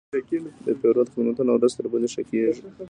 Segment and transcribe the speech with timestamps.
[0.65, 2.63] د پیرود خدمتونه ورځ تر بلې ښه کېږي.